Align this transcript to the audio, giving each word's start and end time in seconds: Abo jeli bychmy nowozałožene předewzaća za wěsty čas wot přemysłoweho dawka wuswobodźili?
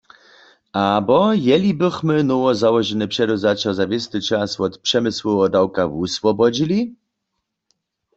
Abo 0.87 1.21
jeli 1.47 1.71
bychmy 1.79 2.17
nowozałožene 2.31 3.05
předewzaća 3.13 3.69
za 3.77 3.85
wěsty 3.91 4.17
čas 4.27 4.49
wot 4.59 4.73
přemysłoweho 4.85 5.45
dawka 5.55 5.81
wuswobodźili? 5.93 6.79